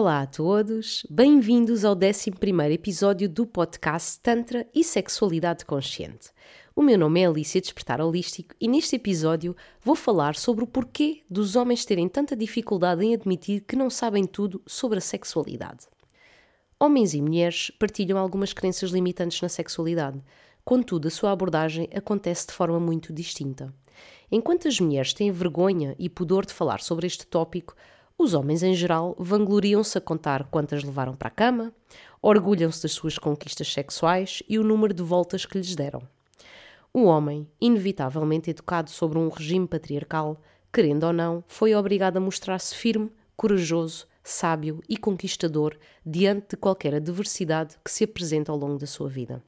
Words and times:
Olá 0.00 0.22
a 0.22 0.26
todos, 0.26 1.04
bem-vindos 1.10 1.84
ao 1.84 1.96
11 1.96 2.30
episódio 2.72 3.28
do 3.28 3.44
podcast 3.44 4.20
Tantra 4.20 4.64
e 4.72 4.84
Sexualidade 4.84 5.64
Consciente. 5.64 6.30
O 6.76 6.82
meu 6.82 6.96
nome 6.96 7.20
é 7.20 7.26
Alicia 7.26 7.60
Despertar 7.60 8.00
Holístico 8.00 8.54
e 8.60 8.68
neste 8.68 8.94
episódio 8.94 9.56
vou 9.82 9.96
falar 9.96 10.36
sobre 10.36 10.62
o 10.62 10.68
porquê 10.68 11.24
dos 11.28 11.56
homens 11.56 11.84
terem 11.84 12.08
tanta 12.08 12.36
dificuldade 12.36 13.04
em 13.04 13.12
admitir 13.12 13.62
que 13.62 13.74
não 13.74 13.90
sabem 13.90 14.24
tudo 14.24 14.62
sobre 14.68 14.98
a 14.98 15.00
sexualidade. 15.00 15.88
Homens 16.78 17.12
e 17.12 17.20
mulheres 17.20 17.72
partilham 17.76 18.18
algumas 18.18 18.52
crenças 18.52 18.90
limitantes 18.90 19.42
na 19.42 19.48
sexualidade, 19.48 20.22
contudo, 20.64 21.08
a 21.08 21.10
sua 21.10 21.32
abordagem 21.32 21.88
acontece 21.92 22.46
de 22.46 22.52
forma 22.52 22.78
muito 22.78 23.12
distinta. 23.12 23.74
Enquanto 24.30 24.68
as 24.68 24.78
mulheres 24.78 25.12
têm 25.12 25.32
vergonha 25.32 25.96
e 25.98 26.08
pudor 26.08 26.46
de 26.46 26.52
falar 26.52 26.80
sobre 26.80 27.08
este 27.08 27.26
tópico, 27.26 27.74
os 28.18 28.34
homens, 28.34 28.64
em 28.64 28.74
geral, 28.74 29.14
vangloriam-se 29.16 29.96
a 29.96 30.00
contar 30.00 30.48
quantas 30.50 30.82
levaram 30.82 31.14
para 31.14 31.28
a 31.28 31.30
cama, 31.30 31.72
orgulham-se 32.20 32.82
das 32.82 32.90
suas 32.90 33.16
conquistas 33.16 33.72
sexuais 33.72 34.42
e 34.48 34.58
o 34.58 34.64
número 34.64 34.92
de 34.92 35.04
voltas 35.04 35.46
que 35.46 35.56
lhes 35.56 35.76
deram. 35.76 36.02
O 36.92 37.04
homem, 37.04 37.46
inevitavelmente 37.60 38.50
educado 38.50 38.90
sobre 38.90 39.18
um 39.18 39.28
regime 39.28 39.68
patriarcal, 39.68 40.42
querendo 40.72 41.04
ou 41.04 41.12
não, 41.12 41.44
foi 41.46 41.76
obrigado 41.76 42.16
a 42.16 42.20
mostrar-se 42.20 42.74
firme, 42.74 43.12
corajoso, 43.36 44.08
sábio 44.24 44.82
e 44.88 44.96
conquistador 44.96 45.78
diante 46.04 46.48
de 46.50 46.56
qualquer 46.56 46.94
adversidade 46.94 47.76
que 47.84 47.90
se 47.90 48.02
apresenta 48.02 48.50
ao 48.50 48.58
longo 48.58 48.78
da 48.78 48.86
sua 48.86 49.08
vida. 49.08 49.40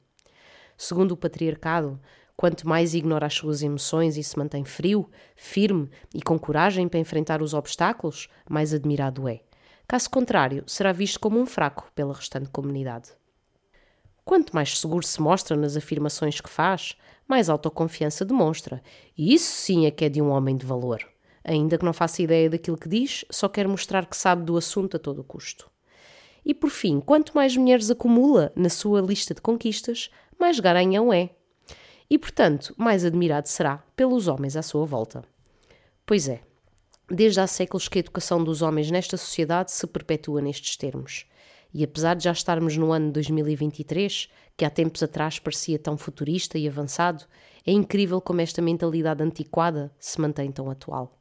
Segundo 0.77 1.11
o 1.11 1.17
patriarcado, 1.17 1.99
Quanto 2.41 2.67
mais 2.67 2.95
ignora 2.95 3.27
as 3.27 3.35
suas 3.35 3.61
emoções 3.61 4.17
e 4.17 4.23
se 4.23 4.35
mantém 4.35 4.65
frio, 4.65 5.07
firme 5.35 5.91
e 6.11 6.23
com 6.23 6.39
coragem 6.39 6.87
para 6.87 6.99
enfrentar 6.99 7.39
os 7.39 7.53
obstáculos, 7.53 8.27
mais 8.49 8.73
admirado 8.73 9.29
é. 9.29 9.41
Caso 9.87 10.09
contrário, 10.09 10.63
será 10.65 10.91
visto 10.91 11.19
como 11.19 11.39
um 11.39 11.45
fraco 11.45 11.91
pela 11.93 12.15
restante 12.15 12.49
comunidade. 12.49 13.11
Quanto 14.25 14.55
mais 14.55 14.79
seguro 14.79 15.05
se 15.05 15.21
mostra 15.21 15.55
nas 15.55 15.77
afirmações 15.77 16.41
que 16.41 16.49
faz, 16.49 16.97
mais 17.27 17.47
autoconfiança 17.47 18.25
demonstra, 18.25 18.81
e 19.15 19.35
isso 19.35 19.51
sim 19.51 19.85
é 19.85 19.91
que 19.91 20.05
é 20.05 20.09
de 20.09 20.19
um 20.19 20.31
homem 20.31 20.57
de 20.57 20.65
valor. 20.65 21.07
Ainda 21.43 21.77
que 21.77 21.85
não 21.85 21.93
faça 21.93 22.23
ideia 22.23 22.49
daquilo 22.49 22.75
que 22.75 22.89
diz, 22.89 23.23
só 23.29 23.47
quer 23.47 23.67
mostrar 23.67 24.07
que 24.07 24.17
sabe 24.17 24.45
do 24.45 24.57
assunto 24.57 24.97
a 24.97 24.99
todo 24.99 25.23
custo. 25.23 25.69
E 26.43 26.55
por 26.55 26.71
fim, 26.71 27.01
quanto 27.01 27.35
mais 27.35 27.55
mulheres 27.55 27.91
acumula 27.91 28.51
na 28.55 28.69
sua 28.69 28.99
lista 28.99 29.35
de 29.35 29.41
conquistas, 29.41 30.09
mais 30.39 30.59
garanhão 30.59 31.13
é 31.13 31.29
e, 32.11 32.17
portanto, 32.17 32.75
mais 32.77 33.05
admirado 33.05 33.47
será 33.47 33.77
pelos 33.95 34.27
homens 34.27 34.57
à 34.57 34.61
sua 34.61 34.85
volta. 34.85 35.23
Pois 36.05 36.27
é, 36.27 36.41
desde 37.09 37.39
há 37.39 37.47
séculos 37.47 37.87
que 37.87 37.99
a 37.99 38.01
educação 38.01 38.43
dos 38.43 38.61
homens 38.61 38.91
nesta 38.91 39.15
sociedade 39.15 39.71
se 39.71 39.87
perpetua 39.87 40.41
nestes 40.41 40.75
termos. 40.75 41.25
E 41.73 41.85
apesar 41.85 42.15
de 42.15 42.25
já 42.25 42.33
estarmos 42.33 42.75
no 42.75 42.91
ano 42.91 43.13
2023, 43.13 44.29
que 44.57 44.65
há 44.65 44.69
tempos 44.69 45.01
atrás 45.01 45.39
parecia 45.39 45.79
tão 45.79 45.97
futurista 45.97 46.57
e 46.57 46.67
avançado, 46.67 47.23
é 47.65 47.71
incrível 47.71 48.19
como 48.19 48.41
esta 48.41 48.61
mentalidade 48.61 49.23
antiquada 49.23 49.89
se 49.97 50.19
mantém 50.19 50.51
tão 50.51 50.69
atual. 50.69 51.17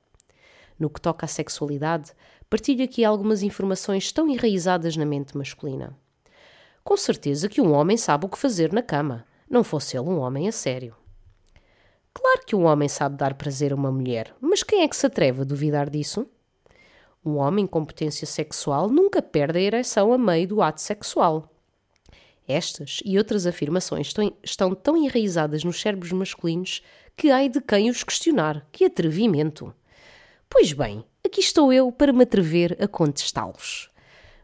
No 0.77 0.91
que 0.91 1.00
toca 1.00 1.25
à 1.25 1.28
sexualidade, 1.28 2.10
partilho 2.48 2.82
aqui 2.82 3.04
algumas 3.04 3.44
informações 3.44 4.10
tão 4.10 4.28
enraizadas 4.28 4.97
na 4.97 5.06
mente 5.06 5.38
masculina. 5.38 5.97
Com 6.82 6.97
certeza 6.97 7.48
que 7.48 7.60
um 7.60 7.72
homem 7.75 7.97
sabe 7.97 8.27
o 8.27 8.28
que 8.28 8.36
fazer 8.36 8.72
na 8.72 8.82
cama, 8.82 9.25
não 9.51 9.65
fosse 9.65 9.97
ele 9.97 10.09
um 10.09 10.20
homem 10.20 10.47
a 10.48 10.53
sério. 10.53 10.95
Claro 12.15 12.41
que 12.47 12.55
um 12.55 12.65
homem 12.65 12.88
sabe 12.88 13.16
dar 13.16 13.34
prazer 13.34 13.72
a 13.72 13.77
uma 13.77 13.91
mulher, 13.91 14.33
mas 14.41 14.62
quem 14.62 14.83
é 14.83 14.88
que 14.88 14.97
se 14.97 15.06
atreve 15.06 15.43
a 15.43 15.44
duvidar 15.44 15.91
disso? 15.91 16.27
Um 17.25 17.37
homem 17.37 17.66
com 17.66 17.84
potência 17.84 18.27
sexual 18.27 18.89
nunca 18.89 19.21
perde 19.21 19.59
a 19.59 19.62
ereção 19.62 20.12
a 20.12 20.16
meio 20.16 20.47
do 20.47 20.62
ato 20.62 20.81
sexual. 20.81 21.53
Estas 22.47 23.00
e 23.05 23.19
outras 23.19 23.47
afirmações 23.47 24.12
estão 24.43 24.75
tão 24.75 24.97
enraizadas 24.97 25.62
nos 25.62 25.81
cérebros 25.81 26.12
masculinos 26.12 26.83
que 27.16 27.31
ai 27.31 27.49
de 27.49 27.60
quem 27.60 27.91
os 27.91 28.03
questionar. 28.03 28.66
Que 28.72 28.84
atrevimento! 28.84 29.75
Pois 30.49 30.72
bem, 30.72 31.05
aqui 31.25 31.41
estou 31.41 31.72
eu 31.72 31.93
para 31.93 32.12
me 32.12 32.22
atrever 32.22 32.77
a 32.83 32.89
contestá-los. 32.89 33.90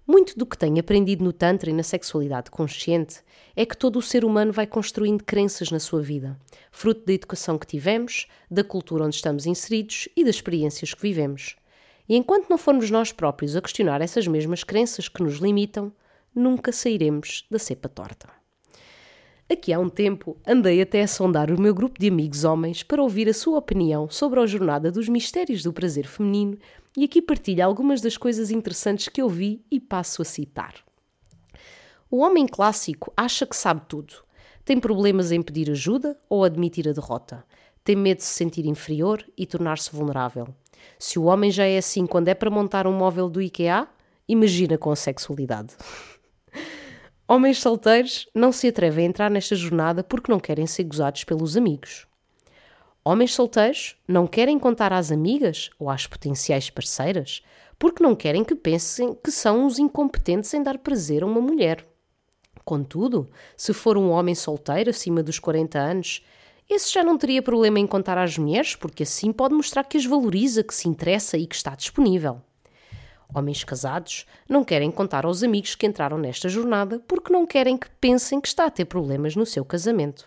Muito 0.06 0.38
do 0.38 0.46
que 0.46 0.56
tenho 0.56 0.78
aprendido 0.78 1.24
no 1.24 1.32
Tantra 1.32 1.68
e 1.68 1.72
na 1.72 1.82
sexualidade 1.82 2.48
consciente 2.48 3.22
é 3.56 3.66
que 3.66 3.76
todo 3.76 3.98
o 3.98 4.02
ser 4.02 4.24
humano 4.24 4.52
vai 4.52 4.64
construindo 4.64 5.24
crenças 5.24 5.72
na 5.72 5.80
sua 5.80 6.00
vida, 6.00 6.38
fruto 6.70 7.04
da 7.04 7.12
educação 7.12 7.58
que 7.58 7.66
tivemos, 7.66 8.28
da 8.48 8.62
cultura 8.62 9.04
onde 9.04 9.16
estamos 9.16 9.46
inseridos 9.46 10.08
e 10.14 10.22
das 10.24 10.36
experiências 10.36 10.94
que 10.94 11.02
vivemos. 11.02 11.56
E 12.08 12.14
enquanto 12.14 12.48
não 12.48 12.56
formos 12.56 12.88
nós 12.88 13.10
próprios 13.10 13.56
a 13.56 13.60
questionar 13.60 14.00
essas 14.00 14.28
mesmas 14.28 14.62
crenças 14.62 15.08
que 15.08 15.22
nos 15.24 15.38
limitam, 15.38 15.92
nunca 16.32 16.70
sairemos 16.70 17.44
da 17.50 17.58
cepa 17.58 17.88
torta. 17.88 18.35
Aqui 19.48 19.72
há 19.72 19.78
um 19.78 19.88
tempo 19.88 20.36
andei 20.44 20.82
até 20.82 21.02
a 21.02 21.06
sondar 21.06 21.52
o 21.52 21.60
meu 21.60 21.72
grupo 21.72 22.00
de 22.00 22.08
amigos 22.08 22.42
homens 22.42 22.82
para 22.82 23.00
ouvir 23.00 23.28
a 23.28 23.34
sua 23.34 23.58
opinião 23.58 24.10
sobre 24.10 24.40
a 24.40 24.46
jornada 24.46 24.90
dos 24.90 25.08
mistérios 25.08 25.62
do 25.62 25.72
prazer 25.72 26.04
feminino 26.04 26.58
e 26.96 27.04
aqui 27.04 27.22
partilho 27.22 27.64
algumas 27.64 28.00
das 28.00 28.16
coisas 28.16 28.50
interessantes 28.50 29.08
que 29.08 29.22
eu 29.22 29.28
vi 29.28 29.64
e 29.70 29.78
passo 29.78 30.20
a 30.20 30.24
citar. 30.24 30.74
O 32.10 32.18
homem 32.18 32.44
clássico 32.44 33.12
acha 33.16 33.46
que 33.46 33.54
sabe 33.54 33.82
tudo. 33.86 34.14
Tem 34.64 34.80
problemas 34.80 35.30
em 35.30 35.40
pedir 35.40 35.70
ajuda 35.70 36.18
ou 36.28 36.42
admitir 36.42 36.88
a 36.88 36.92
derrota. 36.92 37.44
Tem 37.84 37.94
medo 37.94 38.18
de 38.18 38.24
se 38.24 38.34
sentir 38.34 38.66
inferior 38.66 39.24
e 39.38 39.46
tornar-se 39.46 39.94
vulnerável. 39.94 40.48
Se 40.98 41.20
o 41.20 41.24
homem 41.24 41.52
já 41.52 41.64
é 41.64 41.78
assim 41.78 42.04
quando 42.04 42.26
é 42.26 42.34
para 42.34 42.50
montar 42.50 42.84
um 42.84 42.92
móvel 42.92 43.28
do 43.30 43.40
IKEA, 43.40 43.86
imagina 44.28 44.76
com 44.76 44.90
a 44.90 44.96
sexualidade. 44.96 45.76
Homens 47.28 47.58
solteiros 47.58 48.28
não 48.32 48.52
se 48.52 48.68
atrevem 48.68 49.04
a 49.04 49.08
entrar 49.08 49.30
nesta 49.30 49.56
jornada 49.56 50.04
porque 50.04 50.30
não 50.30 50.38
querem 50.38 50.64
ser 50.64 50.84
gozados 50.84 51.24
pelos 51.24 51.56
amigos. 51.56 52.06
Homens 53.04 53.34
solteiros 53.34 53.96
não 54.06 54.28
querem 54.28 54.58
contar 54.60 54.92
às 54.92 55.10
amigas 55.10 55.70
ou 55.76 55.90
às 55.90 56.06
potenciais 56.06 56.70
parceiras 56.70 57.42
porque 57.78 58.00
não 58.00 58.14
querem 58.14 58.44
que 58.44 58.54
pensem 58.54 59.12
que 59.12 59.32
são 59.32 59.66
os 59.66 59.78
incompetentes 59.78 60.54
em 60.54 60.62
dar 60.62 60.78
prazer 60.78 61.24
a 61.24 61.26
uma 61.26 61.40
mulher. 61.40 61.84
Contudo, 62.64 63.28
se 63.56 63.72
for 63.72 63.98
um 63.98 64.10
homem 64.10 64.34
solteiro 64.34 64.90
acima 64.90 65.20
dos 65.20 65.40
40 65.40 65.78
anos, 65.78 66.24
esse 66.70 66.92
já 66.94 67.02
não 67.02 67.18
teria 67.18 67.42
problema 67.42 67.80
em 67.80 67.86
contar 67.88 68.18
às 68.18 68.38
mulheres 68.38 68.76
porque 68.76 69.02
assim 69.02 69.32
pode 69.32 69.52
mostrar 69.52 69.82
que 69.82 69.96
as 69.96 70.04
valoriza, 70.06 70.62
que 70.62 70.74
se 70.74 70.88
interessa 70.88 71.36
e 71.36 71.46
que 71.46 71.56
está 71.56 71.74
disponível. 71.74 72.40
Homens 73.36 73.62
casados 73.64 74.24
não 74.48 74.64
querem 74.64 74.90
contar 74.90 75.26
aos 75.26 75.42
amigos 75.42 75.74
que 75.74 75.86
entraram 75.86 76.16
nesta 76.16 76.48
jornada 76.48 77.04
porque 77.06 77.30
não 77.30 77.44
querem 77.44 77.76
que 77.76 77.90
pensem 78.00 78.40
que 78.40 78.48
está 78.48 78.64
a 78.64 78.70
ter 78.70 78.86
problemas 78.86 79.36
no 79.36 79.44
seu 79.44 79.62
casamento. 79.62 80.26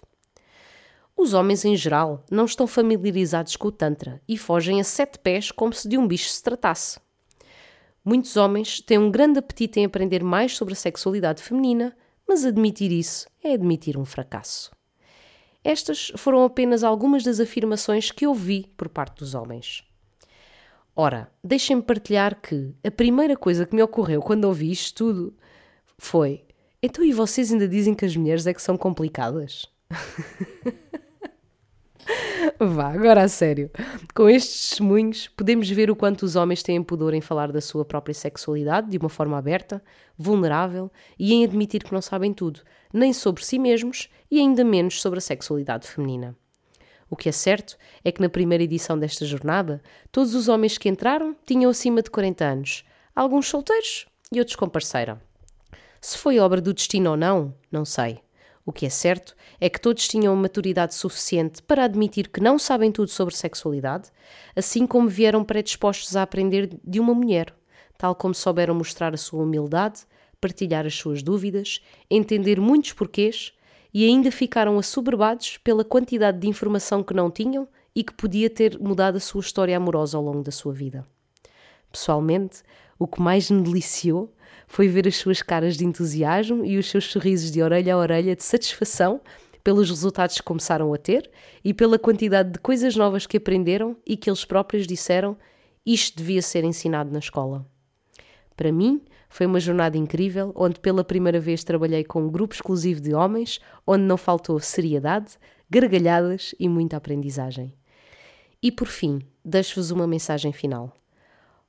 Os 1.18 1.34
homens 1.34 1.66
em 1.66 1.76
geral 1.76 2.24
não 2.30 2.46
estão 2.46 2.68
familiarizados 2.68 3.56
com 3.56 3.70
o 3.70 3.72
Tantra 3.72 4.22
e 4.28 4.38
fogem 4.38 4.80
a 4.80 4.84
sete 4.84 5.18
pés 5.18 5.50
como 5.50 5.74
se 5.74 5.90
de 5.90 5.98
um 5.98 6.08
bicho 6.08 6.30
se 6.30 6.44
tratasse. 6.44 7.00
Muitos 8.06 8.38
homens 8.38 8.80
têm 8.80 9.00
um 9.00 9.10
grande 9.10 9.40
apetite 9.40 9.80
em 9.80 9.86
aprender 9.86 10.24
mais 10.24 10.56
sobre 10.56 10.76
a 10.76 10.78
sexualidade 10.78 11.42
feminina, 11.42 11.98
mas 12.28 12.46
admitir 12.46 12.92
isso 12.92 13.28
é 13.44 13.54
admitir 13.54 13.98
um 13.98 14.06
fracasso. 14.06 14.70
Estas 15.64 16.12
foram 16.16 16.44
apenas 16.44 16.84
algumas 16.84 17.24
das 17.24 17.40
afirmações 17.40 18.12
que 18.12 18.28
ouvi 18.28 18.72
por 18.78 18.88
parte 18.88 19.18
dos 19.18 19.34
homens. 19.34 19.89
Ora, 21.02 21.32
deixem-me 21.42 21.82
partilhar 21.82 22.42
que 22.42 22.76
a 22.84 22.92
primeira 22.92 23.38
coisa 23.38 23.66
que 23.66 23.74
me 23.74 23.82
ocorreu 23.82 24.22
quando 24.22 24.44
ouvi 24.44 24.70
isto 24.70 24.98
tudo 24.98 25.34
foi: 25.98 26.44
então 26.84 27.06
e 27.06 27.14
vocês 27.14 27.54
ainda 27.54 27.70
dizem 27.70 27.94
que 27.94 28.04
as 28.04 28.18
mulheres 28.18 28.46
é 28.46 28.54
que 28.54 28.62
são 28.62 28.76
complicadas? 28.76 29.66
Vá, 32.60 32.92
agora 32.92 33.24
a 33.24 33.30
sério. 33.30 33.72
Com 34.14 34.28
estes 34.28 34.72
testemunhos, 34.72 35.30
podemos 35.30 35.70
ver 35.70 35.90
o 35.90 35.96
quanto 35.96 36.24
os 36.24 36.36
homens 36.36 36.62
têm 36.62 36.84
pudor 36.84 37.14
em 37.14 37.22
falar 37.22 37.50
da 37.50 37.62
sua 37.62 37.86
própria 37.86 38.14
sexualidade 38.14 38.90
de 38.90 38.98
uma 38.98 39.08
forma 39.08 39.38
aberta, 39.38 39.82
vulnerável 40.18 40.92
e 41.18 41.34
em 41.34 41.46
admitir 41.46 41.82
que 41.82 41.94
não 41.94 42.02
sabem 42.02 42.34
tudo, 42.34 42.60
nem 42.94 43.14
sobre 43.14 43.46
si 43.46 43.58
mesmos 43.58 44.10
e 44.30 44.38
ainda 44.38 44.66
menos 44.66 45.00
sobre 45.00 45.20
a 45.20 45.22
sexualidade 45.22 45.88
feminina. 45.88 46.36
O 47.10 47.16
que 47.16 47.30
é 47.30 47.32
certo 47.32 47.78
é 48.04 48.12
que 48.12 48.22
na 48.22 48.30
primeira 48.30 48.64
edição 48.64 48.98
desta 48.98 49.26
jornada, 49.26 49.82
todos 50.12 50.36
os 50.36 50.48
homens 50.48 50.78
que 50.78 50.88
entraram 50.88 51.36
tinham 51.46 51.72
acima 51.72 52.02
de 52.02 52.10
40 52.12 52.46
anos, 52.46 52.84
alguns 53.16 53.48
solteiros 53.48 54.06
e 54.32 54.40
outros 54.40 54.56
com 54.56 54.70
parceira. 54.70 55.20
Se 56.00 56.18
foi 56.18 56.40
obra 56.40 56.62
do 56.62 56.74
destino 56.74 57.12
ou 57.12 57.18
não, 57.18 57.54
não 57.72 57.84
sei. 57.84 58.20
O 58.66 58.72
que 58.72 58.86
é 58.86 58.90
certo 58.90 59.36
é 59.60 59.68
que 59.68 59.82
todos 59.82 60.08
tinham 60.08 60.36
maturidade 60.36 60.94
suficiente 60.94 61.62
para 61.64 61.86
admitir 61.86 62.28
que 62.28 62.40
não 62.40 62.60
sabem 62.60 62.92
tudo 62.92 63.10
sobre 63.10 63.36
sexualidade, 63.36 64.12
assim 64.56 64.86
como 64.86 65.10
vieram 65.10 65.44
predispostos 65.44 66.16
a 66.16 66.22
aprender 66.22 66.70
de 66.84 67.00
uma 67.00 67.16
mulher, 67.16 67.54
tal 67.98 68.14
como 68.14 68.36
souberam 68.36 68.76
mostrar 68.76 69.14
a 69.14 69.18
sua 69.18 69.44
humildade, 69.44 70.02
partilhar 70.40 70.86
as 70.86 70.94
suas 70.94 71.24
dúvidas, 71.24 71.82
entender 72.10 72.62
muitos 72.62 72.94
porquês 72.94 73.54
e 73.94 74.06
ainda 74.06 74.32
ficaram 74.32 74.78
assoberbados 74.78 75.58
pela 75.58 75.84
quantidade 75.84 76.40
de 76.40 76.48
informação 76.48 77.04
que 77.04 77.14
não 77.14 77.30
tinham 77.32 77.68
e 77.96 78.04
que 78.04 78.14
podia 78.14 78.50
ter 78.50 78.80
mudado 78.80 79.18
a 79.18 79.20
sua 79.20 79.42
história 79.42 79.76
amorosa 79.76 80.18
ao 80.18 80.24
longo 80.24 80.44
da 80.44 80.52
sua 80.52 80.74
vida. 80.74 81.06
Pessoalmente, 81.92 82.62
O 83.00 83.08
que 83.08 83.22
mais 83.22 83.50
me 83.50 83.62
deliciou 83.62 84.34
foi 84.68 84.90
ver 84.90 85.08
as 85.08 85.16
suas 85.16 85.42
caras 85.42 85.78
de 85.78 85.86
entusiasmo 85.86 86.66
e 86.66 86.78
os 86.78 86.90
seus 86.90 87.06
sorrisos 87.06 87.50
de 87.50 87.64
orelha 87.64 87.94
a 87.94 87.98
orelha 87.98 88.36
de 88.36 88.44
satisfação 88.44 89.22
pelos 89.64 89.90
resultados 89.90 90.36
que 90.36 90.44
começaram 90.44 90.94
a 90.94 90.98
ter 90.98 91.32
e 91.64 91.74
pela 91.74 91.98
quantidade 91.98 92.52
de 92.52 92.60
coisas 92.60 92.96
novas 92.98 93.26
que 93.26 93.38
aprenderam 93.38 93.96
e 94.06 94.18
que 94.18 94.30
eles 94.30 94.44
próprios 94.44 94.86
disseram 94.86 95.38
isto 95.86 96.18
devia 96.18 96.42
ser 96.42 96.66
ensinado 96.66 97.10
na 97.10 97.20
escola. 97.20 97.66
Para 98.56 98.72
mim, 98.72 99.02
foi 99.30 99.46
uma 99.46 99.60
jornada 99.60 99.98
incrível, 99.98 100.52
onde 100.56 100.80
pela 100.80 101.04
primeira 101.04 101.40
vez 101.40 101.64
trabalhei 101.64 102.04
com 102.04 102.24
um 102.24 102.30
grupo 102.30 102.56
exclusivo 102.56 103.00
de 103.00 103.14
homens, 103.14 103.60
onde 103.86 104.04
não 104.04 104.18
faltou 104.18 104.60
seriedade, 104.60 105.38
gargalhadas 105.70 106.56
e 106.60 106.68
muita 106.68 106.98
aprendizagem. 106.98 107.74
E 108.62 108.72
por 108.72 108.88
fim, 108.88 109.22
deixo-vos 109.46 109.92
uma 109.92 110.08
mensagem 110.08 110.52
final. 110.52 110.94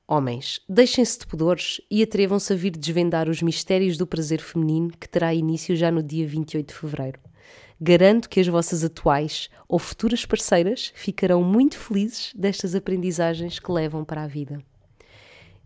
Homens, 0.07 0.59
deixem-se 0.67 1.19
de 1.19 1.27
pudores 1.27 1.79
e 1.89 2.03
atrevam-se 2.03 2.51
a 2.51 2.55
vir 2.55 2.71
desvendar 2.71 3.29
os 3.29 3.41
mistérios 3.41 3.95
do 3.95 4.05
prazer 4.05 4.41
feminino 4.41 4.91
que 4.99 5.07
terá 5.07 5.33
início 5.33 5.73
já 5.73 5.89
no 5.89 6.03
dia 6.03 6.27
28 6.27 6.67
de 6.67 6.73
fevereiro. 6.73 7.19
Garanto 7.79 8.29
que 8.29 8.39
as 8.39 8.47
vossas 8.47 8.83
atuais 8.83 9.49
ou 9.67 9.79
futuras 9.79 10.25
parceiras 10.25 10.91
ficarão 10.93 11.41
muito 11.41 11.77
felizes 11.77 12.33
destas 12.35 12.75
aprendizagens 12.75 13.57
que 13.57 13.71
levam 13.71 14.03
para 14.03 14.23
a 14.23 14.27
vida. 14.27 14.61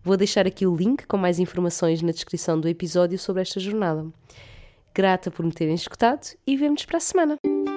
Vou 0.06 0.16
deixar 0.16 0.46
aqui 0.46 0.68
o 0.68 0.76
link 0.76 1.08
com 1.08 1.18
mais 1.18 1.40
informações 1.40 2.04
na 2.04 2.12
descrição 2.12 2.60
do 2.60 2.70
episódio 2.70 3.18
sobre 3.18 3.42
esta 3.42 3.60
jornada. 3.60 4.06
Grata 4.94 5.32
por 5.32 5.44
me 5.44 5.52
terem 5.52 5.74
escutado 5.74 6.28
e 6.46 6.56
vemo-nos 6.56 6.86
para 6.86 6.98
a 6.98 7.02
semana! 7.02 7.75